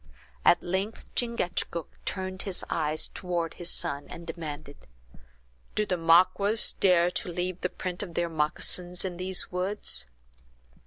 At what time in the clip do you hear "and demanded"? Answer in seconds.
4.09-4.87